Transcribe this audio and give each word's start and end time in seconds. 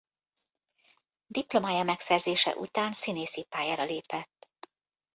Diplomája 1.27 1.83
megszerzése 1.83 2.55
után 2.55 2.93
színészi 2.93 3.43
pályára 3.43 3.83
lépett. 3.83 4.49